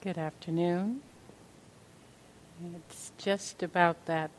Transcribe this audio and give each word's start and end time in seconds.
Good 0.00 0.16
afternoon. 0.16 1.00
It's 2.76 3.10
just 3.18 3.64
about 3.64 4.06
that 4.06 4.30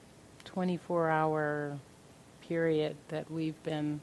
24 0.46 1.10
hour 1.10 1.78
period 2.48 2.96
that 3.10 3.30
we've 3.30 3.62
been 3.64 4.00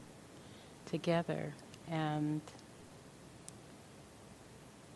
together, 0.85 1.55
and 1.91 2.43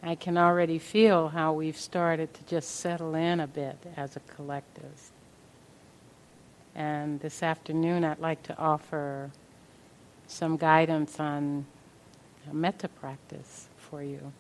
I 0.03 0.15
can 0.15 0.37
already 0.37 0.79
feel 0.79 1.29
how 1.29 1.55
we've 1.55 1.79
started 1.79 2.35
to 2.35 2.45
just 2.45 2.73
settle 2.73 3.15
in 3.15 3.41
a 3.41 3.47
bit 3.47 3.79
as 3.97 4.17
a 4.17 4.21
collective. 4.21 5.13
And 6.75 7.21
this 7.21 7.43
afternoon, 7.43 8.05
I'd 8.05 8.21
like 8.21 8.43
to 8.43 8.59
offer 8.59 9.31
some 10.27 10.59
guidance 10.59 11.19
on 11.19 11.65
a 12.51 12.52
metta 12.52 12.88
practice 12.88 13.69
for 13.79 14.02
you. 14.02 14.30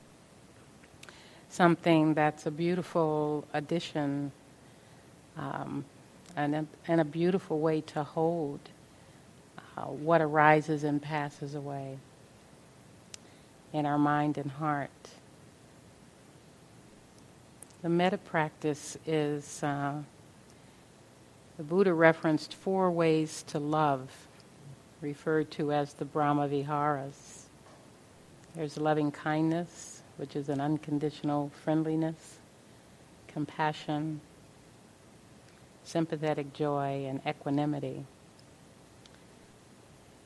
Something 1.50 2.14
that's 2.14 2.46
a 2.46 2.50
beautiful 2.50 3.44
addition 3.52 4.30
um, 5.36 5.84
and, 6.36 6.54
a, 6.54 6.66
and 6.86 7.00
a 7.00 7.04
beautiful 7.04 7.58
way 7.58 7.80
to 7.82 8.04
hold 8.04 8.60
uh, 9.76 9.82
what 9.82 10.20
arises 10.20 10.84
and 10.84 11.02
passes 11.02 11.56
away 11.56 11.98
in 13.72 13.84
our 13.84 13.98
mind 13.98 14.38
and 14.38 14.52
heart. 14.52 14.90
The 17.82 17.88
metta 17.88 18.18
practice 18.18 18.96
is, 19.04 19.62
uh, 19.64 19.94
the 21.56 21.64
Buddha 21.64 21.92
referenced 21.92 22.54
four 22.54 22.92
ways 22.92 23.42
to 23.48 23.58
love, 23.58 24.28
referred 25.00 25.50
to 25.52 25.72
as 25.72 25.94
the 25.94 26.04
Brahma 26.04 26.46
Viharas. 26.46 27.46
There's 28.54 28.76
loving 28.76 29.10
kindness, 29.10 29.99
which 30.20 30.36
is 30.36 30.50
an 30.50 30.60
unconditional 30.60 31.50
friendliness, 31.64 32.36
compassion, 33.26 34.20
sympathetic 35.82 36.52
joy, 36.52 37.06
and 37.08 37.22
equanimity. 37.26 38.04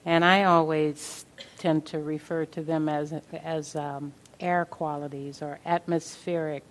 And 0.04 0.24
I 0.24 0.42
always 0.42 1.26
tend 1.58 1.86
to 1.86 2.00
refer 2.00 2.44
to 2.44 2.62
them 2.62 2.88
as, 2.88 3.14
as 3.44 3.76
um, 3.76 4.12
air 4.40 4.64
qualities 4.64 5.40
or 5.40 5.60
atmospheric 5.64 6.64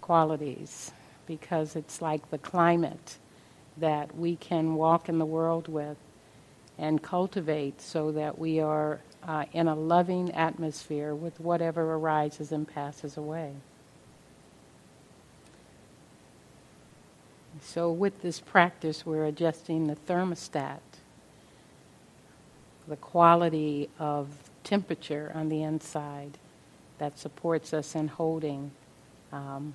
qualities 0.00 0.90
because 1.26 1.76
it's 1.76 2.00
like 2.00 2.30
the 2.30 2.38
climate 2.38 3.18
that 3.76 4.16
we 4.16 4.36
can 4.36 4.74
walk 4.74 5.10
in 5.10 5.18
the 5.18 5.26
world 5.26 5.68
with 5.68 5.98
and 6.78 7.02
cultivate 7.02 7.82
so 7.82 8.10
that 8.10 8.38
we 8.38 8.58
are 8.58 9.00
uh, 9.26 9.44
in 9.52 9.68
a 9.68 9.74
loving 9.74 10.30
atmosphere 10.32 11.14
with 11.14 11.38
whatever 11.40 11.94
arises 11.94 12.52
and 12.52 12.66
passes 12.66 13.16
away. 13.16 13.52
So, 17.60 17.92
with 17.92 18.22
this 18.22 18.40
practice, 18.40 19.06
we're 19.06 19.26
adjusting 19.26 19.86
the 19.86 19.96
thermostat, 19.96 20.80
the 22.88 22.96
quality 22.96 23.88
of 23.98 24.28
temperature 24.64 25.30
on 25.34 25.48
the 25.48 25.62
inside 25.62 26.38
that 26.98 27.18
supports 27.18 27.72
us 27.74 27.94
in 27.94 28.08
holding 28.08 28.70
um, 29.32 29.74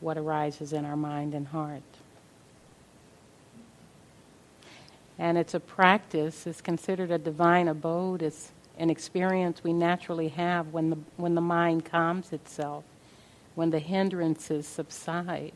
what 0.00 0.18
arises 0.18 0.72
in 0.72 0.84
our 0.84 0.96
mind 0.96 1.34
and 1.34 1.48
heart. 1.48 1.82
And 5.18 5.38
it's 5.38 5.54
a 5.54 5.60
practice, 5.60 6.46
it's 6.46 6.60
considered 6.60 7.10
a 7.10 7.18
divine 7.18 7.68
abode, 7.68 8.22
it's 8.22 8.50
an 8.78 8.90
experience 8.90 9.62
we 9.62 9.72
naturally 9.72 10.28
have 10.28 10.72
when 10.72 10.90
the, 10.90 10.98
when 11.16 11.34
the 11.36 11.40
mind 11.40 11.84
calms 11.84 12.32
itself, 12.32 12.84
when 13.54 13.70
the 13.70 13.78
hindrances 13.78 14.66
subside. 14.66 15.52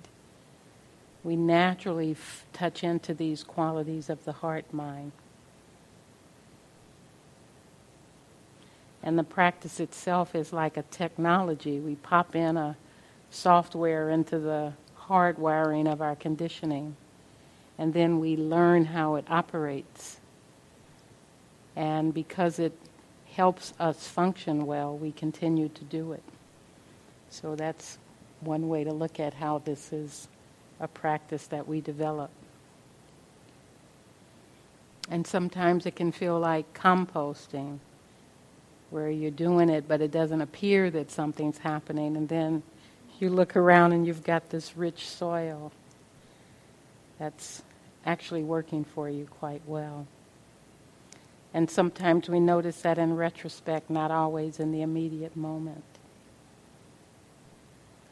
We 1.24 1.34
naturally 1.34 2.12
f- 2.12 2.46
touch 2.52 2.84
into 2.84 3.12
these 3.12 3.42
qualities 3.42 4.08
of 4.08 4.24
the 4.24 4.32
heart 4.32 4.72
mind. 4.72 5.10
And 9.02 9.18
the 9.18 9.24
practice 9.24 9.80
itself 9.80 10.34
is 10.34 10.52
like 10.52 10.76
a 10.76 10.82
technology. 10.82 11.80
We 11.80 11.96
pop 11.96 12.36
in 12.36 12.56
a 12.56 12.76
software 13.30 14.10
into 14.10 14.38
the 14.38 14.74
hardwiring 15.08 15.90
of 15.90 16.00
our 16.00 16.14
conditioning 16.14 16.94
and 17.78 17.94
then 17.94 18.18
we 18.18 18.36
learn 18.36 18.84
how 18.84 19.14
it 19.14 19.24
operates. 19.30 20.18
And 21.76 22.12
because 22.12 22.58
it 22.58 22.76
helps 23.32 23.72
us 23.78 24.08
function 24.08 24.66
well, 24.66 24.96
we 24.96 25.12
continue 25.12 25.68
to 25.68 25.84
do 25.84 26.12
it. 26.12 26.22
So 27.30 27.54
that's 27.54 27.98
one 28.40 28.68
way 28.68 28.84
to 28.84 28.92
look 28.92 29.20
at 29.20 29.34
how 29.34 29.58
this 29.58 29.92
is 29.92 30.28
a 30.80 30.88
practice 30.88 31.46
that 31.48 31.68
we 31.68 31.80
develop. 31.80 32.30
And 35.10 35.26
sometimes 35.26 35.86
it 35.86 35.96
can 35.96 36.12
feel 36.12 36.38
like 36.38 36.74
composting, 36.74 37.78
where 38.90 39.10
you're 39.10 39.30
doing 39.30 39.68
it, 39.68 39.86
but 39.86 40.00
it 40.00 40.10
doesn't 40.10 40.40
appear 40.40 40.90
that 40.90 41.10
something's 41.10 41.58
happening. 41.58 42.16
And 42.16 42.28
then 42.28 42.62
you 43.20 43.30
look 43.30 43.56
around 43.56 43.92
and 43.92 44.06
you've 44.06 44.24
got 44.24 44.50
this 44.50 44.76
rich 44.76 45.08
soil 45.08 45.72
that's 47.18 47.62
actually 48.04 48.42
working 48.42 48.84
for 48.84 49.08
you 49.08 49.26
quite 49.26 49.62
well. 49.66 50.06
And 51.54 51.70
sometimes 51.70 52.28
we 52.28 52.40
notice 52.40 52.82
that 52.82 52.98
in 52.98 53.16
retrospect, 53.16 53.90
not 53.90 54.10
always 54.10 54.60
in 54.60 54.72
the 54.72 54.82
immediate 54.82 55.36
moment. 55.36 55.84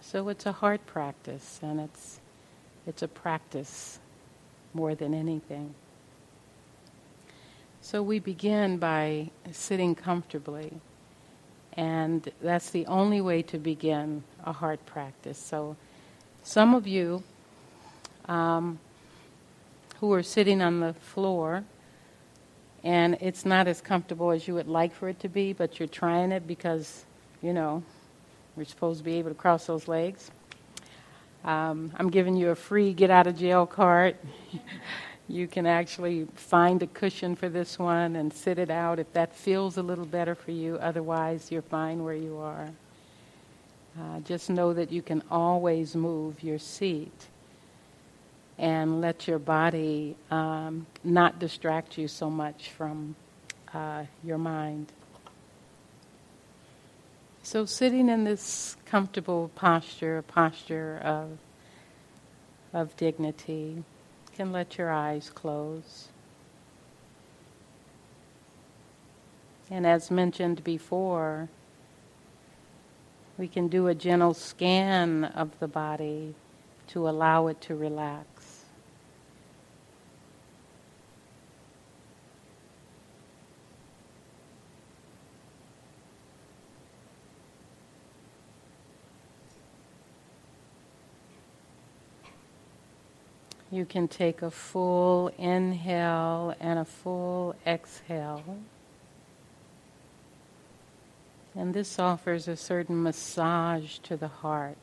So 0.01 0.29
it's 0.29 0.47
a 0.47 0.53
hard 0.53 0.87
practice, 0.87 1.61
and 1.63 1.81
it's, 1.81 2.21
it's 2.87 3.03
a 3.03 3.09
practice 3.09 3.99
more 4.73 4.95
than 4.95 5.13
anything. 5.15 5.75
So 7.81 8.03
we 8.03 8.19
begin 8.19 8.79
by 8.79 9.31
sitting 9.53 9.95
comfortably, 9.95 10.81
and 11.75 12.29
that's 12.41 12.71
the 12.71 12.87
only 12.87 13.21
way 13.21 13.43
to 13.43 13.59
begin 13.59 14.25
a 14.45 14.53
heart 14.53 14.85
practice. 14.87 15.39
So 15.39 15.77
some 16.43 16.75
of 16.75 16.87
you 16.87 17.23
um, 18.27 18.79
who 20.01 20.13
are 20.13 20.23
sitting 20.23 20.61
on 20.61 20.81
the 20.81 20.95
floor 20.95 21.65
and 22.85 23.17
it's 23.21 23.45
not 23.45 23.67
as 23.67 23.81
comfortable 23.81 24.31
as 24.31 24.47
you 24.47 24.55
would 24.55 24.69
like 24.69 24.95
for 24.95 25.09
it 25.09 25.19
to 25.21 25.29
be, 25.29 25.53
but 25.53 25.81
you're 25.81 25.89
trying 25.89 26.31
it 26.31 26.47
because, 26.47 27.05
you 27.43 27.53
know, 27.53 27.83
we're 28.55 28.65
supposed 28.65 28.99
to 28.99 29.05
be 29.05 29.15
able 29.15 29.31
to 29.31 29.35
cross 29.35 29.67
those 29.67 29.89
legs. 29.89 30.31
Um, 31.45 31.93
I'm 31.97 32.11
giving 32.11 32.37
you 32.37 32.51
a 32.51 32.55
free 32.55 32.93
get 32.93 33.11
out 33.11 33.27
of 33.27 33.37
jail 33.37 33.67
card. 33.67 34.17
you 35.29 35.49
can 35.49 35.67
actually 35.67 36.29
find 36.37 36.81
a 36.83 36.87
cushion 36.87 37.35
for 37.35 37.49
this 37.49 37.77
one 37.77 38.15
and 38.15 38.33
sit 38.33 38.59
it 38.59 38.71
out 38.71 39.01
if 39.01 39.13
that 39.15 39.35
feels 39.35 39.79
a 39.79 39.83
little 39.83 40.07
better 40.07 40.37
for 40.37 40.53
you. 40.53 40.77
Otherwise, 40.77 41.51
you're 41.51 41.63
fine 41.63 42.05
where 42.05 42.15
you 42.15 42.39
are. 42.39 42.71
Uh, 43.99 44.21
just 44.21 44.49
know 44.49 44.73
that 44.73 44.93
you 44.93 45.03
can 45.03 45.25
always 45.29 45.97
move 45.97 46.41
your 46.43 46.61
seat 46.61 47.27
and 48.59 49.01
let 49.01 49.29
your 49.29 49.39
body 49.39 50.17
um, 50.31 50.87
not 51.05 51.39
distract 51.39 51.99
you 51.99 52.09
so 52.09 52.31
much 52.31 52.71
from 52.71 53.15
uh, 53.75 54.05
your 54.25 54.39
mind. 54.39 54.93
So, 57.43 57.65
sitting 57.65 58.09
in 58.09 58.25
this 58.25 58.77
comfortable 58.87 59.51
posture, 59.55 60.19
a 60.19 60.23
posture 60.23 60.99
of, 61.05 61.39
of 62.73 62.97
dignity, 62.97 63.85
can 64.35 64.53
let 64.53 64.79
your 64.79 64.91
eyes 64.91 65.31
close. 65.31 66.09
And 69.71 69.87
as 69.87 70.11
mentioned 70.11 70.63
before, 70.65 71.49
we 73.39 73.49
can 73.49 73.69
do 73.69 73.87
a 73.89 73.95
gentle 73.95 74.35
scan 74.35 75.25
of 75.25 75.59
the 75.59 75.69
body 75.69 76.35
to 76.89 77.09
allow 77.09 77.49
it 77.49 77.61
to 77.63 77.75
relax. 77.75 78.36
You 93.77 93.85
can 93.85 94.09
take 94.09 94.41
a 94.41 94.51
full 94.51 95.29
inhale 95.37 96.55
and 96.61 96.79
a 96.79 96.85
full 96.87 97.55
exhale. 97.67 98.43
And 101.55 101.75
this 101.75 101.99
offers 101.99 102.49
a 102.49 102.57
certain 102.57 103.03
massage 103.03 103.99
to 103.99 104.17
the 104.17 104.29
heart, 104.29 104.79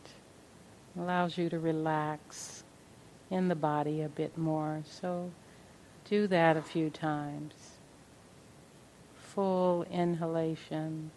allows 0.95 1.39
you 1.39 1.49
to 1.49 1.57
relax 1.57 2.63
in 3.31 3.47
the 3.47 3.55
body 3.55 4.03
a 4.03 4.09
bit 4.09 4.37
more. 4.37 4.83
So 4.87 5.31
do 6.07 6.27
that 6.27 6.55
a 6.55 6.61
few 6.61 6.91
times. 6.91 7.53
Full 9.17 9.87
inhalation 9.89 11.09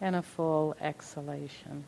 and 0.00 0.16
a 0.16 0.22
full 0.22 0.74
exhalation. 0.80 1.84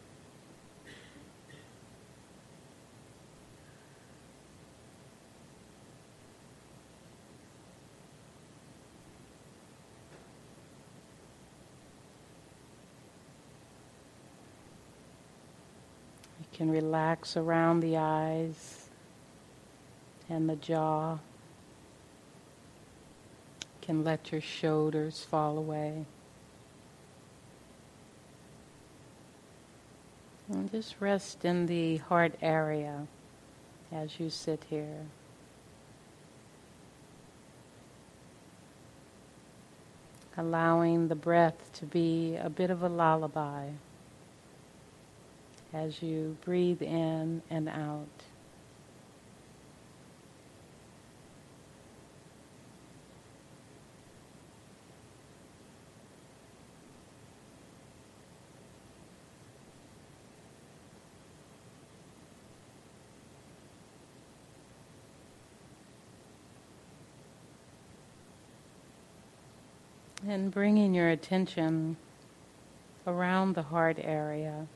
You 16.41 16.50
can 16.61 16.71
relax 16.71 17.39
around 17.39 17.81
the 17.81 17.97
eyes 17.97 18.91
and 20.29 20.47
the 20.47 20.57
jaw. 20.57 21.13
You 23.63 23.79
can 23.81 24.05
let 24.05 24.31
your 24.31 24.43
shoulders 24.43 25.25
fall 25.25 25.57
away. 25.57 26.05
And 30.51 30.71
just 30.71 30.97
rest 31.01 31.47
in 31.47 31.65
the 31.65 31.97
heart 31.97 32.35
area 32.43 33.07
as 33.91 34.21
you 34.21 34.29
sit 34.29 34.63
here. 34.69 35.07
Allowing 40.37 41.09
the 41.09 41.15
breath 41.15 41.71
to 41.77 41.87
be 41.87 42.37
a 42.37 42.51
bit 42.51 42.69
of 42.69 42.83
a 42.83 42.89
lullaby 42.91 43.71
as 45.73 46.03
you 46.03 46.37
breathe 46.45 46.83
in 46.83 47.43
and 47.51 47.69
out. 47.69 48.07
And 70.29 70.53
bringing 70.53 70.95
your 70.95 71.09
attention 71.09 71.97
around 73.07 73.55
the 73.55 73.63
heart 73.63 73.99
area 74.01 74.69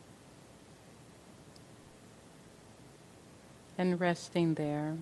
and 3.77 4.01
resting 4.01 4.55
there. 4.55 4.97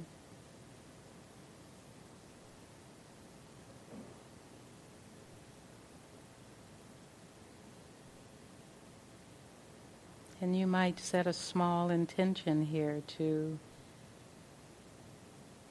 And 10.41 10.59
you 10.59 10.67
might 10.67 10.99
set 10.99 11.27
a 11.27 11.33
small 11.33 11.89
intention 11.89 12.67
here 12.67 13.03
to 13.19 13.59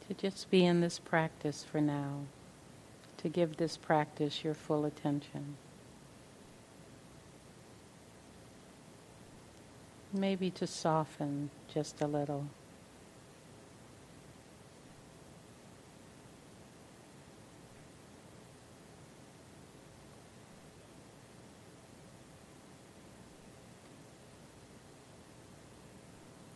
to 0.08 0.14
just 0.14 0.50
be 0.50 0.66
in 0.66 0.82
this 0.82 1.00
practice 1.00 1.64
for 1.64 1.80
now 1.82 2.22
to 3.22 3.30
give 3.30 3.58
this 3.58 3.78
practice 3.78 4.44
your 4.44 4.54
full 4.54 4.84
attention. 4.86 5.56
Maybe 10.12 10.50
to 10.52 10.66
soften 10.66 11.52
just 11.72 12.02
a 12.02 12.08
little. 12.08 12.48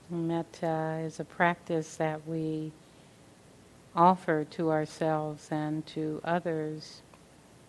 Metta 0.09 1.01
is 1.03 1.19
a 1.19 1.25
practice 1.25 1.95
that 1.95 2.27
we 2.27 2.71
offer 3.95 4.43
to 4.43 4.71
ourselves 4.71 5.47
and 5.51 5.85
to 5.87 6.21
others 6.23 7.01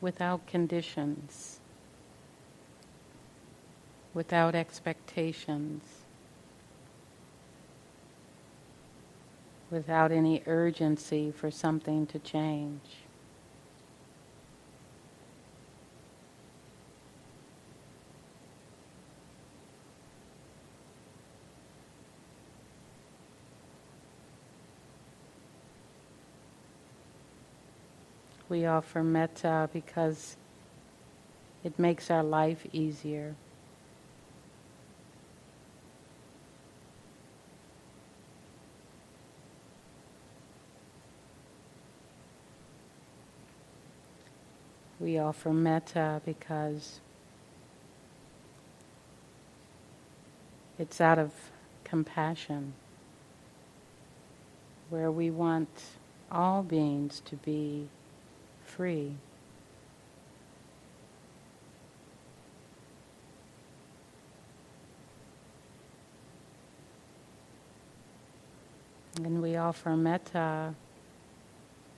without 0.00 0.46
conditions, 0.46 1.60
without 4.12 4.54
expectations, 4.54 5.82
without 9.70 10.12
any 10.12 10.42
urgency 10.46 11.30
for 11.30 11.50
something 11.50 12.06
to 12.06 12.18
change. 12.18 13.05
We 28.56 28.64
offer 28.64 29.02
metta 29.02 29.68
because 29.70 30.38
it 31.62 31.78
makes 31.78 32.10
our 32.10 32.22
life 32.22 32.64
easier. 32.72 33.34
We 44.98 45.18
offer 45.18 45.52
metta 45.52 46.22
because 46.24 47.00
it's 50.78 50.98
out 50.98 51.18
of 51.18 51.32
compassion, 51.84 52.72
where 54.88 55.10
we 55.10 55.30
want 55.30 55.68
all 56.32 56.62
beings 56.62 57.20
to 57.26 57.36
be 57.36 57.88
free. 58.66 59.14
And 69.16 69.40
we 69.40 69.56
offer 69.56 69.96
metta 69.96 70.74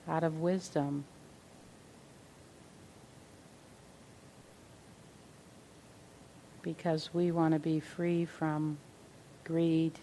out 0.07 0.23
of 0.23 0.39
wisdom. 0.39 1.03
Because 6.61 7.09
we 7.13 7.31
want 7.31 7.53
to 7.53 7.59
be 7.59 7.79
free 7.79 8.25
from 8.25 8.77
greed, 9.43 9.99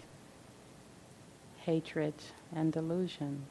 hatred, 1.58 2.14
and 2.54 2.73
delusion. 2.73 3.46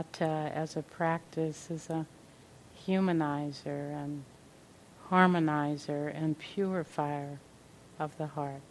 Metta 0.00 0.24
uh, 0.24 0.58
as 0.58 0.78
a 0.78 0.82
practice 0.82 1.70
is 1.70 1.90
a 1.90 2.06
humanizer 2.86 3.92
and 3.92 4.24
harmonizer 5.10 6.10
and 6.16 6.38
purifier 6.38 7.38
of 7.98 8.16
the 8.16 8.28
heart. 8.28 8.62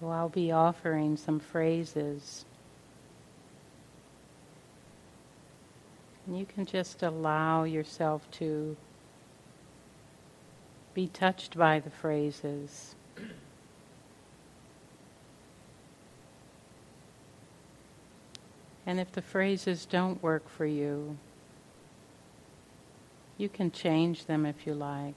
So 0.00 0.08
I'll 0.08 0.30
be 0.30 0.50
offering 0.50 1.18
some 1.18 1.38
phrases 1.38 2.46
And 6.26 6.38
you 6.38 6.46
can 6.46 6.66
just 6.66 7.02
allow 7.02 7.64
yourself 7.64 8.30
to 8.32 8.76
be 10.94 11.08
touched 11.08 11.56
by 11.56 11.80
the 11.80 11.90
phrases. 11.90 12.94
And 18.84 19.00
if 19.00 19.12
the 19.12 19.22
phrases 19.22 19.86
don't 19.86 20.22
work 20.22 20.48
for 20.48 20.66
you, 20.66 21.16
you 23.38 23.48
can 23.48 23.70
change 23.70 24.26
them 24.26 24.44
if 24.44 24.66
you 24.66 24.74
like. 24.74 25.14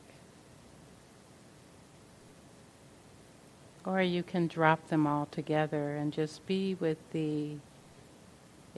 Or 3.85 4.01
you 4.01 4.23
can 4.23 4.47
drop 4.47 4.87
them 4.87 5.05
all 5.05 5.27
together 5.27 5.95
and 5.95 6.11
just 6.11 6.45
be 6.47 6.75
with 6.75 6.97
the 7.11 7.57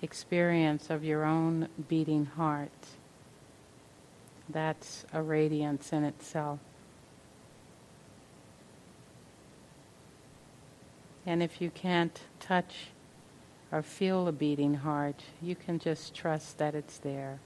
experience 0.01 0.89
of 0.89 1.03
your 1.03 1.23
own 1.23 1.67
beating 1.87 2.25
heart. 2.25 2.69
That's 4.49 5.05
a 5.13 5.21
radiance 5.21 5.91
in 5.91 6.03
itself. 6.03 6.59
And 11.25 11.43
if 11.43 11.59
you 11.59 11.69
can't 11.69 12.21
touch 12.39 12.87
or 13.71 13.81
feel 13.81 14.27
a 14.27 14.31
beating 14.31 14.75
heart, 14.75 15.23
you 15.41 15.55
can 15.55 15.77
just 15.77 16.15
trust 16.15 16.57
that 16.57 16.73
it's 16.73 16.99
there. 16.99 17.39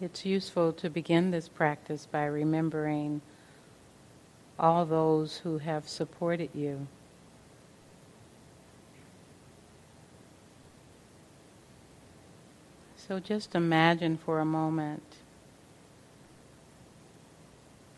It's 0.00 0.24
useful 0.24 0.72
to 0.74 0.88
begin 0.88 1.30
this 1.30 1.48
practice 1.48 2.06
by 2.10 2.24
remembering 2.24 3.20
all 4.58 4.86
those 4.86 5.38
who 5.38 5.58
have 5.58 5.86
supported 5.86 6.50
you. 6.54 6.86
So 12.96 13.18
just 13.18 13.54
imagine 13.54 14.16
for 14.16 14.38
a 14.38 14.44
moment 14.44 15.02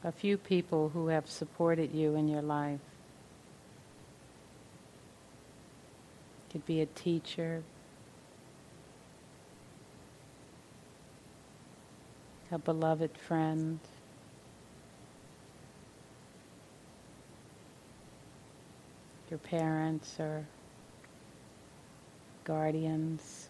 a 0.03 0.11
few 0.11 0.37
people 0.37 0.89
who 0.89 1.09
have 1.09 1.29
supported 1.29 1.93
you 1.93 2.17
in 2.17 2.27
your 2.27 2.43
life. 2.43 2.81
It 6.49 6.53
could 6.53 6.67
be 6.67 6.81
a 6.81 6.87
teacher, 6.87 7.63
a 12.53 12.59
beloved 12.59 13.17
friend. 13.17 13.79
Your 19.31 19.39
parents 19.39 20.21
or 20.21 20.47
guardians, 22.45 23.49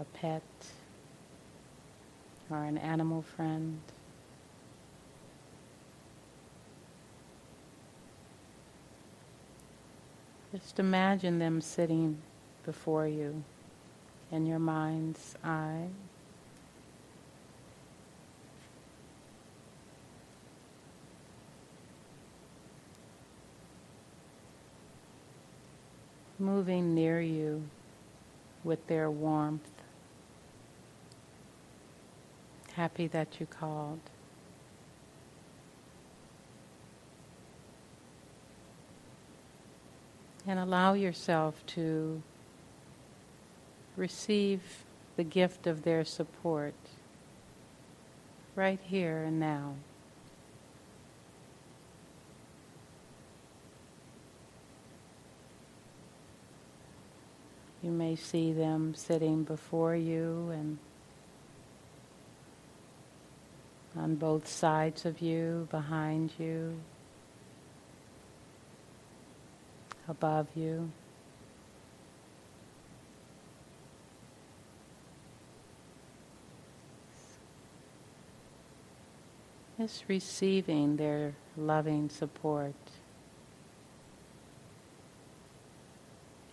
a 0.00 0.04
pet, 0.04 0.42
or 2.50 2.64
an 2.64 2.76
animal 2.78 3.22
friend. 3.22 3.78
Just 10.52 10.80
imagine 10.80 11.38
them 11.38 11.60
sitting 11.60 12.18
before 12.64 13.06
you 13.06 13.44
in 14.32 14.46
your 14.46 14.58
mind's 14.58 15.36
eye. 15.44 15.88
Moving 26.38 26.94
near 26.94 27.20
you 27.20 27.62
with 28.64 28.84
their 28.86 29.10
warmth. 29.10 29.70
Happy 32.72 33.06
that 33.08 33.38
you 33.38 33.44
called. 33.46 34.00
And 40.46 40.58
allow 40.58 40.94
yourself 40.94 41.64
to 41.66 42.22
receive 44.02 44.60
the 45.16 45.22
gift 45.22 45.68
of 45.68 45.84
their 45.84 46.04
support 46.04 46.74
right 48.56 48.80
here 48.82 49.22
and 49.22 49.38
now. 49.38 49.74
You 57.80 57.92
may 57.92 58.16
see 58.16 58.52
them 58.52 58.92
sitting 58.96 59.44
before 59.44 59.94
you 59.94 60.50
and 60.50 60.78
on 63.96 64.16
both 64.16 64.48
sides 64.48 65.06
of 65.06 65.20
you, 65.20 65.68
behind 65.70 66.32
you, 66.40 66.76
above 70.08 70.48
you. 70.56 70.90
Just 79.82 80.04
receiving 80.06 80.94
their 80.94 81.34
loving 81.56 82.08
support 82.08 82.76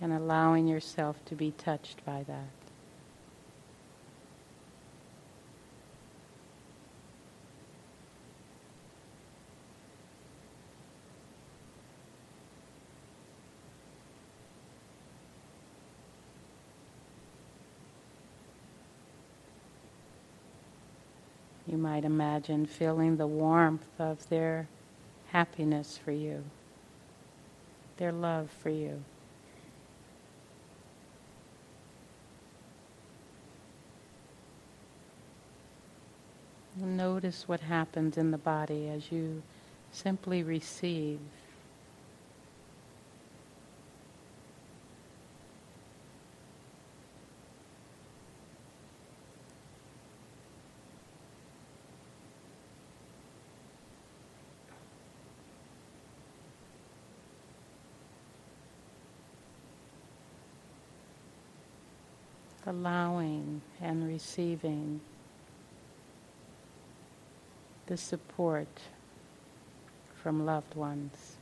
and 0.02 0.12
allowing 0.12 0.68
yourself 0.68 1.24
to 1.26 1.36
be 1.36 1.52
touched 1.52 2.04
by 2.04 2.24
that. 2.24 2.59
You 21.70 21.78
might 21.78 22.04
imagine 22.04 22.66
feeling 22.66 23.18
the 23.18 23.28
warmth 23.28 23.88
of 24.00 24.28
their 24.30 24.68
happiness 25.28 26.00
for 26.04 26.12
you, 26.12 26.44
their 27.98 28.12
love 28.12 28.50
for 28.50 28.70
you. 28.70 29.04
Notice 36.76 37.48
what 37.48 37.60
happens 37.60 38.18
in 38.18 38.32
the 38.32 38.38
body 38.40 38.90
as 38.90 39.12
you 39.12 39.44
simply 39.92 40.42
receive 40.42 41.20
allowing 62.70 63.62
and 63.82 64.08
receiving 64.08 65.02
the 67.88 67.98
support 67.98 68.68
from 70.22 70.46
loved 70.46 70.76
ones. 70.76 71.39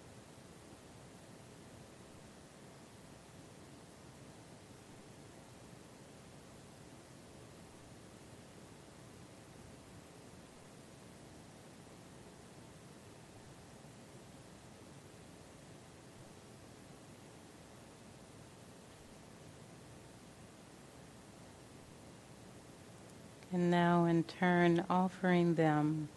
And 23.52 23.72
now, 23.72 24.06
in 24.06 24.24
turn, 24.24 24.84
offering 24.90 25.56
them 25.56 26.10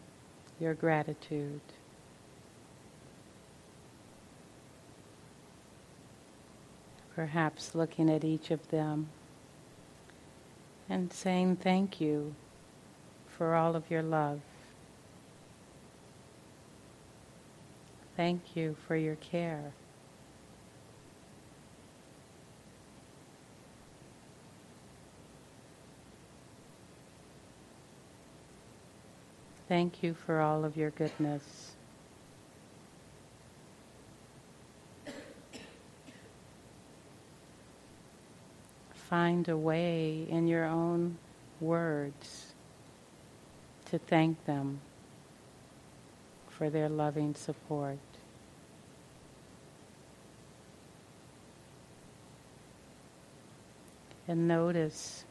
your 0.58 0.74
gratitude. 0.74 1.60
Perhaps 7.14 7.74
looking 7.74 8.10
at 8.10 8.24
each 8.24 8.50
of 8.50 8.68
them 8.70 9.08
and 10.88 11.12
saying 11.12 11.56
thank 11.56 12.00
you 12.00 12.34
for 13.28 13.54
all 13.54 13.76
of 13.76 13.90
your 13.90 14.02
love. 14.02 14.40
Thank 18.16 18.56
you 18.56 18.76
for 18.86 18.96
your 18.96 19.16
care. 19.16 19.72
Thank 29.70 30.02
you 30.02 30.14
for 30.14 30.40
all 30.40 30.64
of 30.64 30.76
your 30.76 30.90
goodness. 30.90 31.76
Find 38.92 39.48
a 39.48 39.56
way 39.56 40.26
in 40.28 40.48
your 40.48 40.64
own 40.64 41.18
words 41.60 42.46
to 43.92 43.98
thank 44.00 44.44
them 44.44 44.80
for 46.48 46.68
their 46.68 46.88
loving 46.88 47.36
support. 47.36 47.98
and 54.26 54.46
notice 54.46 55.24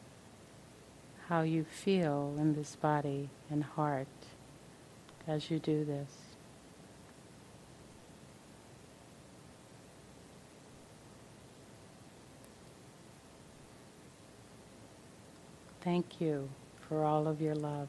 how 1.28 1.42
you 1.42 1.64
feel 1.64 2.36
in 2.38 2.54
this 2.54 2.76
body 2.76 3.30
and 3.50 3.64
heart 3.64 4.08
as 5.30 5.52
you 5.52 5.60
do 5.60 5.86
this. 5.86 6.08
Thank 15.82 16.20
you 16.20 16.50
for 16.88 17.06
all 17.06 17.28
of 17.28 17.42
your 17.42 17.56
love. 17.56 17.88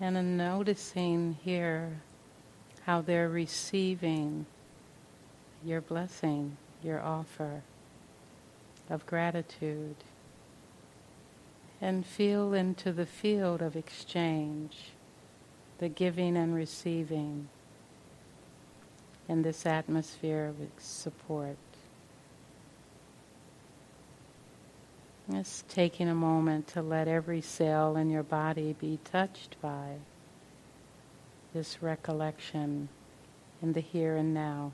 And 0.00 0.16
in 0.16 0.36
noticing 0.36 1.38
here 1.42 2.00
how 2.84 3.00
they're 3.00 3.28
receiving 3.28 4.46
your 5.64 5.80
blessing, 5.80 6.56
your 6.82 7.00
offer 7.00 7.62
of 8.88 9.04
gratitude. 9.06 9.96
And 11.80 12.04
feel 12.06 12.54
into 12.54 12.92
the 12.92 13.06
field 13.06 13.62
of 13.62 13.76
exchange, 13.76 14.90
the 15.78 15.88
giving 15.88 16.36
and 16.36 16.54
receiving 16.54 17.48
in 19.28 19.42
this 19.42 19.66
atmosphere 19.66 20.46
of 20.46 20.56
support. 20.78 21.56
Just 25.30 25.68
taking 25.68 26.08
a 26.08 26.14
moment 26.14 26.68
to 26.68 26.80
let 26.80 27.06
every 27.06 27.42
cell 27.42 27.96
in 27.96 28.08
your 28.08 28.22
body 28.22 28.74
be 28.78 28.98
touched 29.04 29.56
by 29.60 29.96
this 31.52 31.82
recollection 31.82 32.88
in 33.60 33.74
the 33.74 33.80
here 33.80 34.16
and 34.16 34.32
now. 34.32 34.72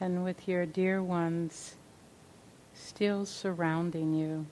And 0.00 0.22
with 0.24 0.46
your 0.46 0.64
dear 0.64 1.02
ones 1.02 1.76
still 2.74 3.26
surrounding 3.26 4.14
you. 4.14 4.46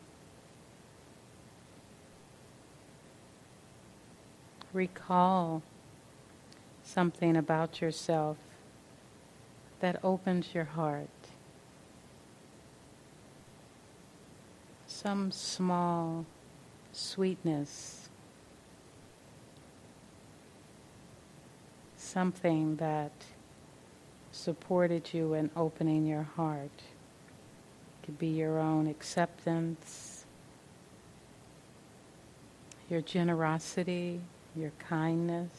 Recall 4.73 5.63
something 6.83 7.37
about 7.37 7.81
yourself 7.81 8.37
that 9.81 9.99
opens 10.03 10.55
your 10.55 10.65
heart. 10.65 11.09
Some 14.87 15.31
small 15.31 16.27
sweetness, 16.93 18.09
something 21.97 22.77
that 22.77 23.13
supported 24.37 25.13
you 25.13 25.35
in 25.35 25.51
opening 25.57 26.07
your 26.07 26.23
heart. 26.23 26.71
It 26.77 28.07
could 28.07 28.19
be 28.19 28.29
your 28.29 28.59
own 28.59 28.87
acceptance, 28.87 30.25
your 32.89 33.01
generosity, 33.01 34.21
your 34.55 34.73
kindness. 34.79 35.51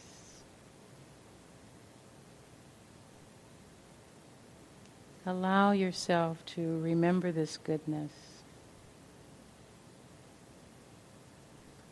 Allow 5.25 5.71
yourself 5.71 6.45
to 6.45 6.79
remember 6.79 7.33
this 7.33 7.57
goodness, 7.57 8.11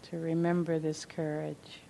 to 0.03 0.17
remember 0.17 0.79
this 0.79 1.03
courage. 1.03 1.81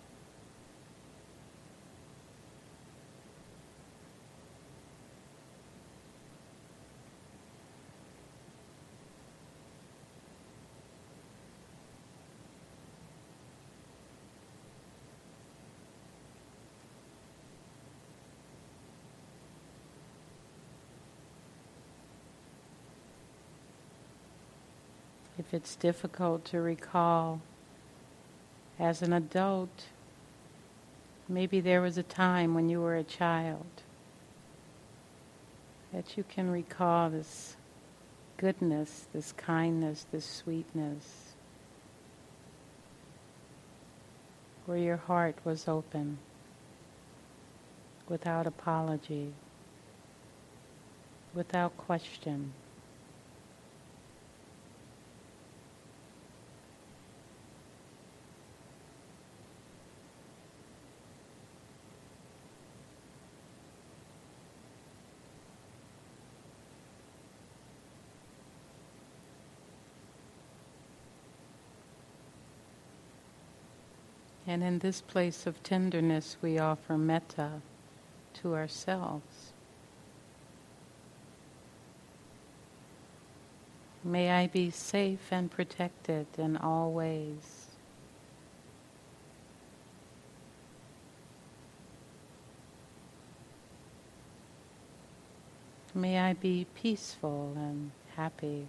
If 25.46 25.54
it's 25.54 25.76
difficult 25.76 26.44
to 26.46 26.60
recall 26.60 27.40
as 28.80 29.04
an 29.04 29.14
adult, 29.14 29.86
maybe 31.30 31.60
there 31.60 31.82
was 31.82 31.98
a 31.98 32.04
time 32.04 32.56
when 32.56 32.68
you 32.68 32.82
were 32.82 32.96
a 32.96 33.04
child 33.04 33.66
that 35.94 36.18
you 36.18 36.24
can 36.24 36.50
recall 36.50 37.10
this 37.12 37.56
goodness, 38.38 39.06
this 39.14 39.32
kindness, 39.34 40.08
this 40.12 40.26
sweetness, 40.26 41.34
where 44.66 44.78
your 44.80 44.98
heart 44.98 45.36
was 45.46 45.68
open 45.68 46.18
without 48.10 48.48
apology, 48.48 49.32
without 51.36 51.78
question. 51.78 52.52
And 74.48 74.64
in 74.64 74.80
this 74.80 75.02
place 75.02 75.48
of 75.48 75.62
tenderness, 75.64 76.38
we 76.42 76.60
offer 76.60 76.98
metta 76.98 77.62
to 78.36 78.54
ourselves. 78.54 79.54
May 84.04 84.30
I 84.30 84.46
be 84.46 84.70
safe 84.70 85.32
and 85.32 85.50
protected 85.50 86.28
in 86.38 86.58
all 86.58 86.92
ways. 86.92 87.66
May 95.96 96.20
I 96.20 96.34
be 96.34 96.68
peaceful 96.76 97.54
and 97.56 97.92
happy. 98.16 98.68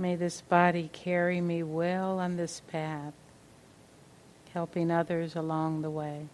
May 0.00 0.14
this 0.14 0.42
body 0.42 0.88
carry 0.92 1.40
me 1.40 1.64
well 1.64 2.20
on 2.20 2.36
this 2.36 2.62
path, 2.70 3.14
helping 4.54 4.92
others 4.92 5.34
along 5.34 5.82
the 5.82 5.90
way. 5.90 6.28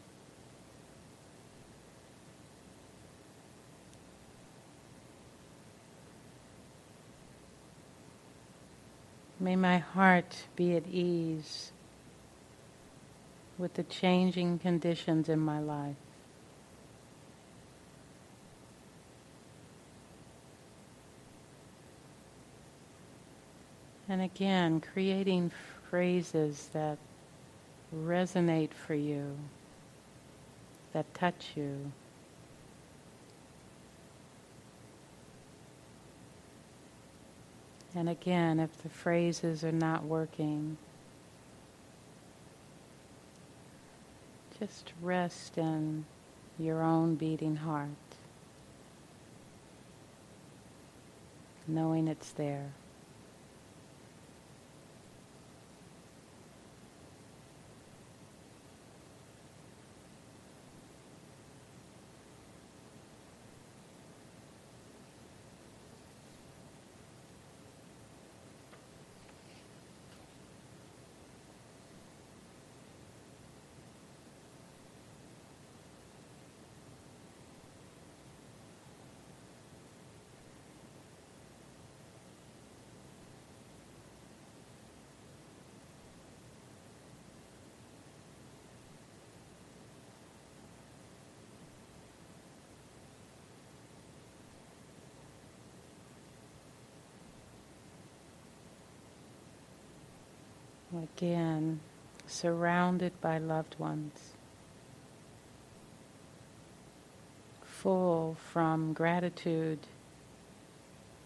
May 9.41 9.57
my 9.57 9.79
heart 9.79 10.45
be 10.57 10.77
at 10.77 10.87
ease 10.87 11.73
with 13.57 13.75
the 13.75 13.83
changing 13.83 14.59
conditions 14.59 15.29
in 15.29 15.39
my 15.39 15.59
life. 15.59 15.97
And 24.09 24.21
again, 24.21 24.81
creating 24.81 25.51
phrases 25.89 26.69
that 26.73 26.99
resonate 27.95 28.73
for 28.73 28.95
you, 28.95 29.37
that 30.93 31.13
touch 31.15 31.53
you. 31.57 31.93
And 37.95 38.09
again, 38.09 38.59
if 38.61 38.77
the 38.83 38.89
phrases 38.89 39.63
are 39.65 39.73
not 39.73 40.05
working, 40.05 40.77
just 44.59 44.93
rest 45.01 45.57
in 45.57 46.05
your 46.59 46.83
own 46.83 47.15
beating 47.15 47.57
heart, 47.57 47.89
knowing 51.67 52.09
it's 52.09 52.33
there. 52.33 52.73
Again, 101.03 101.81
surrounded 102.27 103.21
by 103.21 103.39
loved 103.39 103.77
ones, 103.81 104.35
full 107.65 108.37
from 108.53 108.93
gratitude 108.93 109.81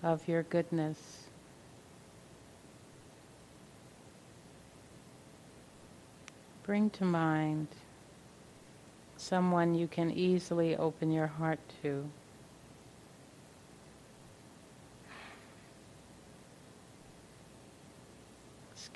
of 0.02 0.26
your 0.26 0.42
goodness. 0.42 1.24
Bring 6.62 6.88
to 6.90 7.04
mind 7.04 7.68
someone 9.18 9.74
you 9.74 9.86
can 9.86 10.10
easily 10.10 10.76
open 10.76 11.10
your 11.10 11.26
heart 11.26 11.60
to. 11.82 12.08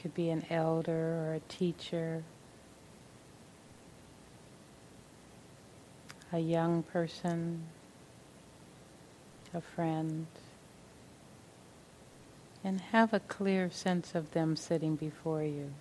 Could 0.03 0.15
be 0.15 0.31
an 0.31 0.45
elder 0.51 0.91
or 0.91 1.35
a 1.35 1.41
teacher, 1.53 2.25
a 6.33 6.41
young 6.41 6.83
person, 6.83 7.63
a 9.55 9.61
friend, 9.61 10.27
and 12.65 12.81
have 12.81 13.15
a 13.15 13.21
clear 13.21 13.71
sense 13.71 14.17
of 14.17 14.33
them 14.33 14.57
sitting 14.57 14.97
before 14.97 15.45
you. 15.45 15.73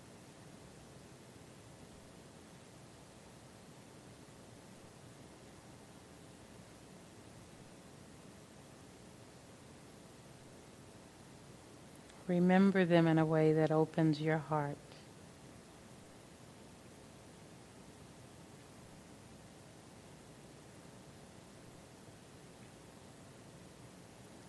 Remember 12.32 12.86
them 12.86 13.08
in 13.08 13.20
a 13.20 13.26
way 13.26 13.52
that 13.52 13.72
opens 13.72 14.22
your 14.22 14.38
heart. 14.38 14.78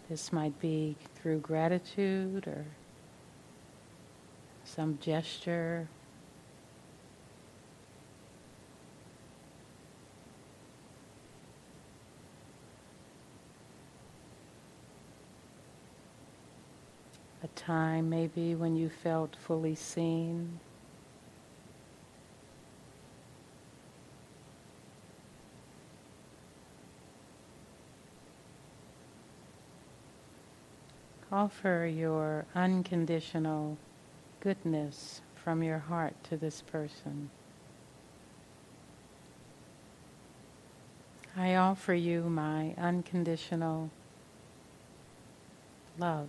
This 0.09 0.33
might 0.33 0.61
be 0.61 0.95
through 1.17 1.41
gratitude 1.41 2.47
or 2.47 2.67
some 4.65 5.01
gesture 5.03 5.89
time 17.57 18.11
maybe 18.11 18.55
when 18.55 18.77
you 18.77 18.89
felt 18.89 19.37
fully 19.37 19.75
seen. 19.75 20.61
Offer 31.31 31.87
your 31.87 32.45
unconditional 32.55 33.79
goodness 34.41 35.23
from 35.35 35.63
your 35.63 35.79
heart 35.79 36.15
to 36.25 36.37
this 36.37 36.61
person. 36.61 37.31
I 41.35 41.55
offer 41.55 41.95
you 41.95 42.25
my 42.25 42.75
unconditional 42.77 43.91
love. 45.99 46.29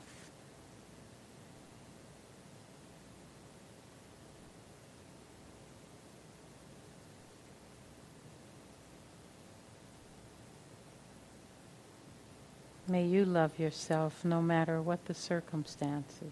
May 12.93 13.05
you 13.05 13.25
love 13.25 13.57
yourself 13.57 14.23
no 14.23 14.39
matter 14.39 14.79
what 14.79 15.05
the 15.05 15.15
circumstances. 15.15 16.31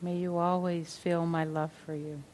May 0.00 0.16
you 0.16 0.36
always 0.36 0.96
feel 0.96 1.26
my 1.26 1.44
love 1.44 1.70
for 1.86 1.94
you. 1.94 2.24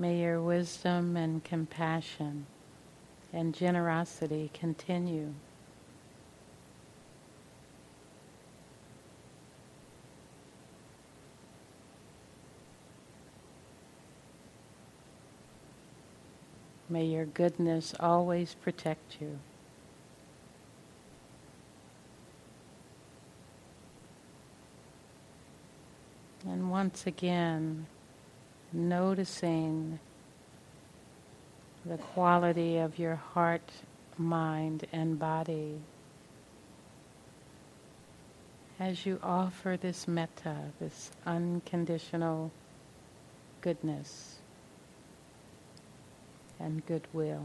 May 0.00 0.22
your 0.22 0.40
wisdom 0.40 1.14
and 1.14 1.44
compassion 1.44 2.46
and 3.34 3.54
generosity 3.54 4.50
continue. 4.54 5.34
May 16.88 17.04
your 17.04 17.26
goodness 17.26 17.92
always 18.00 18.54
protect 18.54 19.18
you. 19.20 19.38
And 26.46 26.70
once 26.70 27.06
again, 27.06 27.84
noticing 28.72 29.98
the 31.84 31.96
quality 31.96 32.76
of 32.78 32.98
your 32.98 33.16
heart 33.16 33.70
mind 34.18 34.86
and 34.92 35.18
body 35.18 35.80
as 38.80 39.04
you 39.04 39.20
offer 39.22 39.76
this 39.80 40.08
metta, 40.08 40.56
this 40.80 41.10
unconditional 41.26 42.50
goodness 43.60 44.36
and 46.58 46.84
goodwill. 46.86 47.44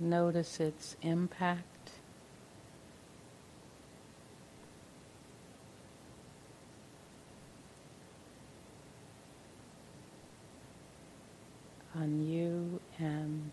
Notice 0.00 0.58
its 0.58 0.96
impact. 1.02 1.69
On 12.00 12.26
you 12.26 12.80
and 12.98 13.50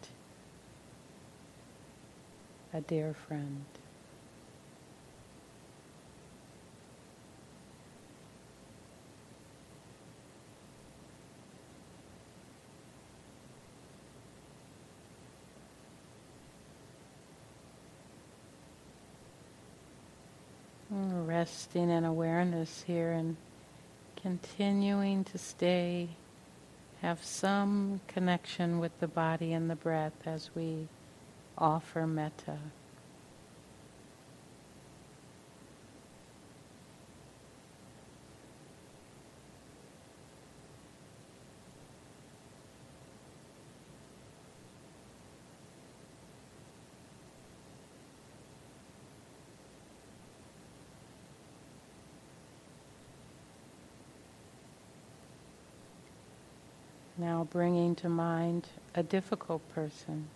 a 2.73 2.79
dear 2.81 3.13
friend. 3.27 3.65
Resting 20.89 21.89
in 21.89 22.05
awareness 22.05 22.83
here 22.88 23.12
and 23.12 23.36
continuing 24.21 25.23
to 25.25 25.38
stay, 25.38 26.07
have 27.01 27.23
some 27.23 28.01
connection 28.07 28.79
with 28.79 28.99
the 28.99 29.07
body 29.07 29.53
and 29.53 29.69
the 29.69 29.75
breath 29.75 30.25
as 30.25 30.49
we 30.55 30.88
offer 31.57 32.07
metta. 32.07 32.57
Now 57.17 57.47
bringing 57.49 57.95
to 57.95 58.10
mind 58.10 58.67
a 58.93 59.01
difficult 59.01 59.67
person. 59.73 60.27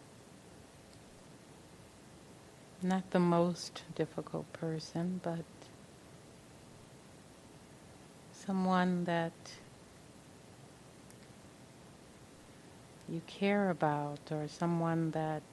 Not 2.82 3.12
the 3.12 3.20
most 3.20 3.84
difficult 3.94 4.52
person, 4.54 5.22
but 5.22 5.46
someone 8.34 9.04
that 9.04 9.34
you 13.08 13.22
care 13.28 13.70
about 13.70 14.20
or 14.32 14.48
someone 14.48 15.12
that 15.12 15.44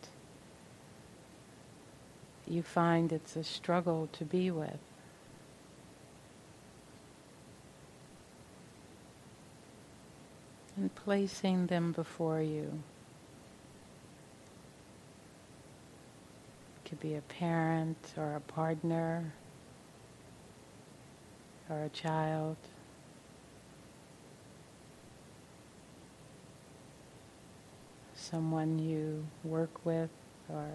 you 2.47 2.62
find 2.62 3.12
it's 3.12 3.37
a 3.37 3.45
struggle 3.45 4.09
to 4.12 4.25
be 4.25 4.51
with. 4.51 4.88
And 10.79 10.95
placing 10.95 11.67
them 11.67 11.91
before 11.91 12.41
you. 12.41 12.81
It 16.77 16.88
could 16.88 17.01
be 17.01 17.17
a 17.17 17.21
parent 17.23 18.14
or 18.17 18.37
a 18.37 18.41
partner 18.41 19.33
or 21.69 21.83
a 21.83 21.88
child. 21.88 22.57
Someone 28.14 28.79
you 28.79 29.27
work 29.43 29.85
with 29.85 30.11
or 30.49 30.69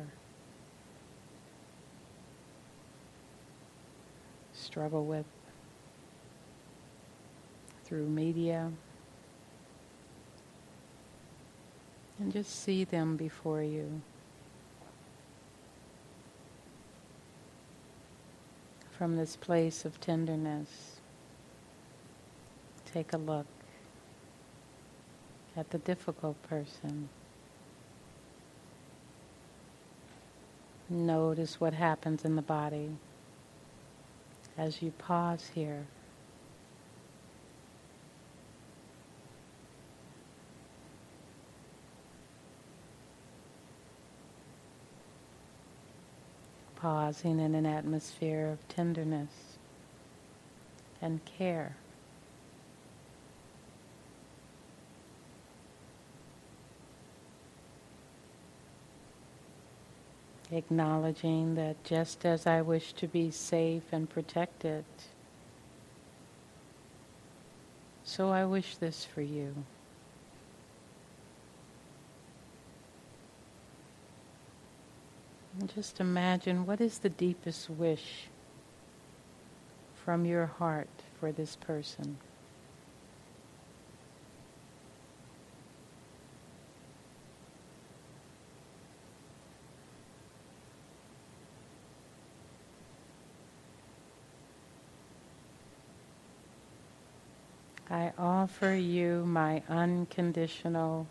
struggle 4.51 5.05
with 5.05 5.25
through 7.85 8.09
media. 8.09 8.69
And 12.19 12.31
just 12.31 12.63
see 12.63 12.83
them 12.83 13.17
before 13.17 13.61
you. 13.61 14.01
From 18.91 19.17
this 19.17 19.35
place 19.35 19.85
of 19.85 19.99
tenderness, 19.99 20.97
take 22.93 23.11
a 23.11 23.17
look 23.17 23.47
at 25.57 25.71
the 25.71 25.77
difficult 25.79 26.41
person. 26.43 27.09
Notice 30.89 31.59
what 31.59 31.73
happens 31.73 32.23
in 32.23 32.35
the 32.35 32.41
body 32.41 32.91
as 34.57 34.81
you 34.81 34.91
pause 34.91 35.49
here. 35.55 35.85
Pausing 46.83 47.39
in 47.39 47.55
an 47.55 47.65
atmosphere 47.65 48.45
of 48.47 48.67
tenderness 48.67 49.55
and 51.01 51.23
care. 51.23 51.77
Acknowledging 60.51 61.55
that 61.55 61.81
just 61.85 62.25
as 62.25 62.45
I 62.45 62.61
wish 62.61 62.91
to 62.93 63.07
be 63.07 63.31
safe 63.31 63.83
and 63.93 64.09
protected, 64.09 64.83
so 68.03 68.29
I 68.29 68.43
wish 68.43 68.75
this 68.75 69.05
for 69.05 69.21
you. 69.21 69.55
And 75.59 75.73
just 75.73 75.99
imagine 75.99 76.65
what 76.65 76.81
is 76.81 76.99
the 76.99 77.09
deepest 77.09 77.69
wish 77.69 78.27
from 80.03 80.25
your 80.25 80.47
heart 80.47 80.89
for 81.19 81.31
this 81.31 81.55
person. 81.55 82.17
I 97.89 98.11
offer 98.17 98.73
you 98.73 99.23
my 99.23 99.61
unconditional 99.69 101.05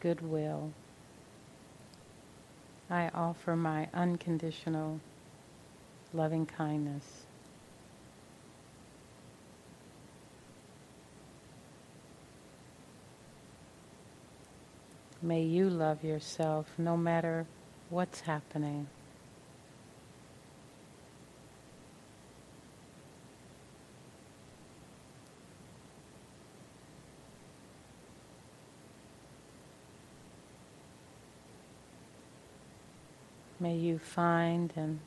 goodwill. 0.00 0.72
I 2.88 3.10
offer 3.14 3.56
my 3.56 3.88
unconditional 3.92 5.00
loving 6.12 6.46
kindness. 6.46 7.26
May 15.20 15.42
you 15.42 15.68
love 15.68 16.04
yourself 16.04 16.66
no 16.78 16.96
matter 16.96 17.46
what's 17.90 18.20
happening. 18.20 18.86
May 33.66 33.74
you 33.74 33.98
find 33.98 34.72
and 34.76 35.00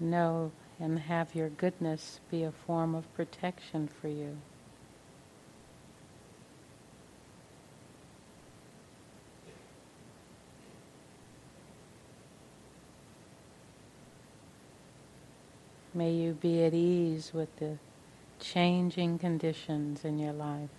know 0.00 0.52
and 0.80 1.00
have 1.00 1.34
your 1.34 1.50
goodness 1.50 2.18
be 2.30 2.42
a 2.42 2.50
form 2.50 2.94
of 2.94 3.14
protection 3.14 3.88
for 3.88 4.08
you. 4.08 4.38
May 15.92 16.12
you 16.12 16.32
be 16.32 16.64
at 16.64 16.72
ease 16.72 17.32
with 17.34 17.54
the 17.56 17.76
changing 18.40 19.18
conditions 19.18 20.06
in 20.06 20.18
your 20.18 20.32
life. 20.32 20.70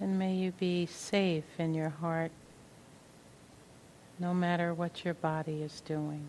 And 0.00 0.18
may 0.18 0.34
you 0.34 0.49
be 0.60 0.84
safe 0.84 1.58
in 1.58 1.72
your 1.72 1.88
heart 1.88 2.30
no 4.18 4.34
matter 4.34 4.74
what 4.74 5.02
your 5.02 5.14
body 5.14 5.62
is 5.62 5.80
doing. 5.80 6.28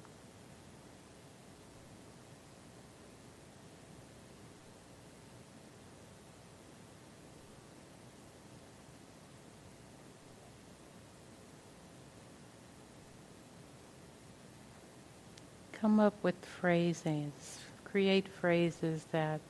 Come 15.73 15.99
up 15.99 16.13
with 16.23 16.35
phrases, 16.45 17.59
create 17.83 18.27
phrases 18.29 19.05
that 19.11 19.41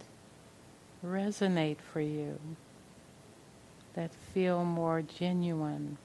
resonate 1.05 1.77
for 1.93 2.01
you, 2.01 2.39
that 3.93 4.13
feel 4.13 4.63
more 4.63 5.01
genuine, 5.01 5.97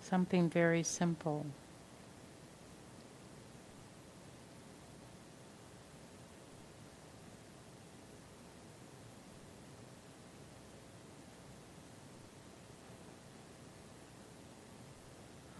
something 0.00 0.48
very 0.48 0.82
simple. 0.82 1.44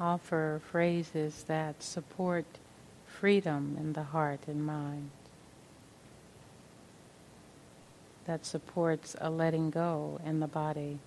Offer 0.01 0.61
phrases 0.71 1.42
that 1.49 1.83
support 1.83 2.44
freedom 3.05 3.77
in 3.81 3.94
the 3.94 4.05
heart 4.05 4.40
and 4.47 4.64
mind, 4.64 5.11
that 8.25 8.47
supports 8.47 9.16
a 9.21 9.29
letting 9.29 9.71
go 9.71 10.21
in 10.25 10.38
the 10.38 10.47
body. 10.47 11.01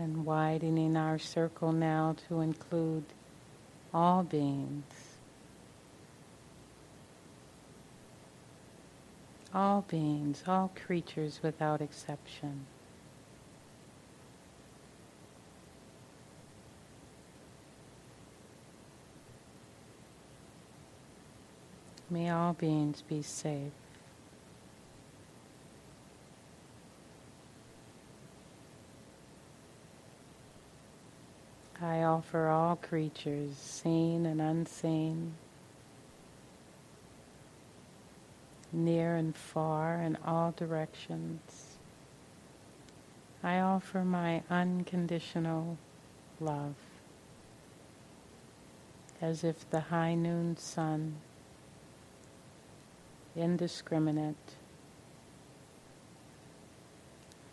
And 0.00 0.24
widening 0.24 0.96
our 0.96 1.18
circle 1.18 1.72
now 1.72 2.16
to 2.26 2.40
include 2.40 3.04
all 3.92 4.22
beings. 4.22 4.84
All 9.52 9.84
beings, 9.88 10.42
all 10.46 10.72
creatures 10.86 11.40
without 11.42 11.82
exception. 11.82 12.66
May 22.08 22.30
all 22.30 22.54
beings 22.54 23.02
be 23.02 23.22
safe. 23.22 23.79
Offer 32.20 32.48
all 32.48 32.76
creatures, 32.76 33.56
seen 33.56 34.26
and 34.26 34.42
unseen, 34.42 35.32
near 38.70 39.16
and 39.16 39.34
far 39.34 40.02
in 40.02 40.18
all 40.26 40.52
directions. 40.54 41.78
I 43.42 43.60
offer 43.60 44.04
my 44.04 44.42
unconditional 44.50 45.78
love, 46.40 46.74
as 49.22 49.42
if 49.42 49.70
the 49.70 49.80
high 49.80 50.14
noon 50.14 50.58
sun, 50.58 51.16
indiscriminate, 53.34 54.56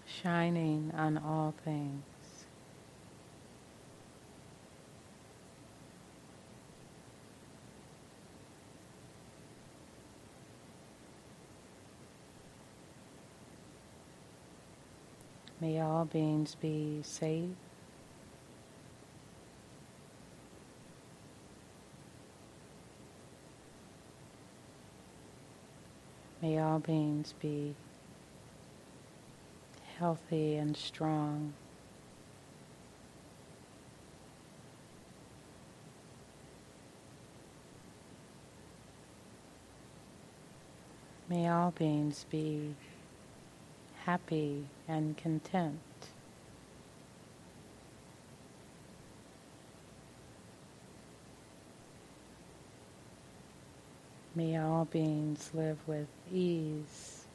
shining 0.06 0.92
on 0.94 1.18
all 1.18 1.54
things. 1.64 2.04
May 15.60 15.80
all 15.82 16.06
beings 16.06 16.56
be 16.56 17.00
safe. 17.02 17.50
May 26.42 26.60
all 26.60 26.78
beings 26.78 27.34
be 27.42 27.74
healthy 29.98 30.58
and 30.58 30.78
strong. 30.78 31.54
May 41.28 41.50
all 41.50 41.72
beings 41.72 42.28
be 42.30 42.76
happy 44.08 44.64
and 44.88 45.18
content. 45.18 45.82
May 54.34 54.58
all 54.58 54.86
beings 54.86 55.52
live 55.54 55.78
with 55.86 56.08
ease. 56.32 57.26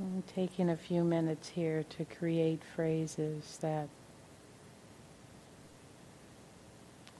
I'm 0.00 0.24
taking 0.34 0.68
a 0.68 0.76
few 0.76 1.04
minutes 1.04 1.50
here 1.50 1.84
to 1.90 2.04
create 2.04 2.62
phrases 2.74 3.58
that 3.60 3.88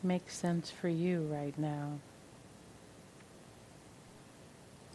makes 0.02 0.34
sense 0.34 0.70
for 0.70 0.88
you 0.88 1.22
right 1.22 1.58
now. 1.58 1.98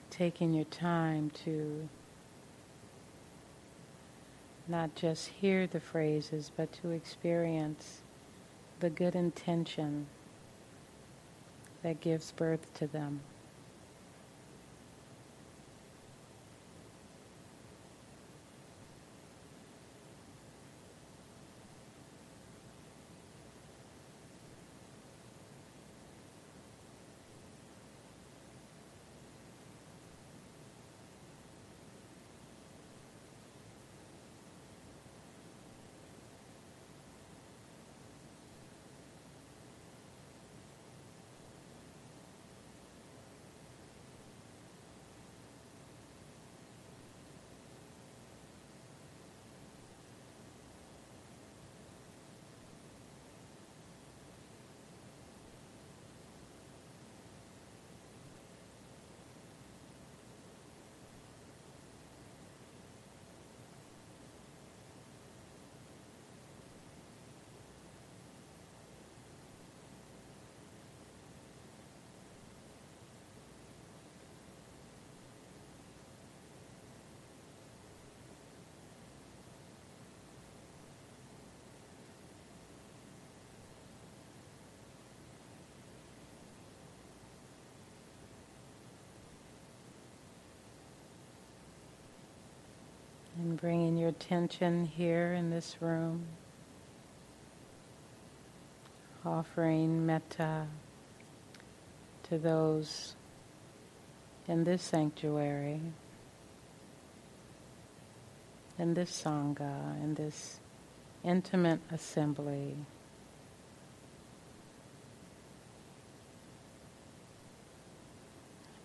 Taking 0.10 0.54
your 0.54 0.66
time 0.66 1.32
to 1.46 1.89
not 4.68 4.96
just 4.96 5.28
hear 5.28 5.68
the 5.68 5.80
phrases, 5.80 6.52
but 6.56 6.72
to 6.82 6.91
experience 6.91 8.01
the 8.80 8.89
good 8.89 9.16
intention 9.16 10.08
that 11.82 11.99
gives 11.99 12.32
birth 12.32 12.74
to 12.76 12.88
them. 12.88 13.22
And 93.54 93.62
bringing 93.62 93.97
your 93.97 94.10
attention 94.10 94.88
here 94.88 95.32
in 95.32 95.51
this 95.51 95.78
room, 95.80 96.26
offering 99.24 100.08
metta 100.08 100.66
to 102.24 102.39
those 102.39 103.16
in 104.47 104.64
this 104.64 104.82
sanctuary, 104.82 105.80
in 108.80 108.95
this 108.95 109.22
Sangha, 109.24 110.04
in 110.04 110.16
this 110.16 110.60
intimate 111.24 111.82
assembly. 111.91 112.76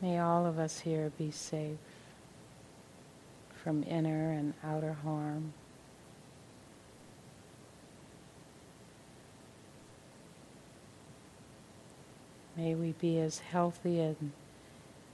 May 0.03 0.19
all 0.19 0.45
of 0.45 0.59
us 0.59 0.81
here 0.81 1.11
be 1.16 1.31
safe 1.31 1.79
from 3.69 3.85
inner 3.87 4.31
and 4.33 4.55
outer 4.64 4.95
harm. 4.95 5.53
May 12.57 12.75
we 12.75 12.93
be 12.93 13.19
as 13.21 13.41
healthy 13.41 14.01
and 14.01 14.33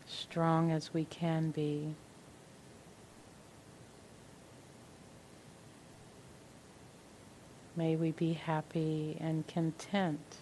strong 0.07 0.71
as 0.71 0.95
we 0.95 1.05
can 1.05 1.51
be. 1.51 1.97
May 7.75 7.97
we 7.97 8.13
be 8.13 8.35
happy 8.35 9.17
and 9.19 9.45
content 9.49 10.37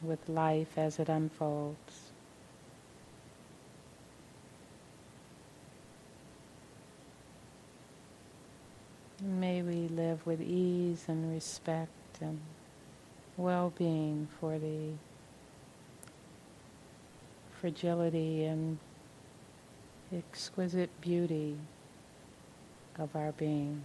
with 0.00 0.28
life 0.28 0.78
as 0.78 1.00
it 1.00 1.08
unfolds. 1.08 2.07
May 9.28 9.60
we 9.60 9.88
live 9.88 10.26
with 10.26 10.40
ease 10.40 11.04
and 11.06 11.30
respect 11.30 11.90
and 12.22 12.40
well-being 13.36 14.26
for 14.40 14.58
the 14.58 14.92
fragility 17.60 18.46
and 18.46 18.78
exquisite 20.16 20.98
beauty 21.02 21.58
of 22.98 23.14
our 23.14 23.32
being. 23.32 23.84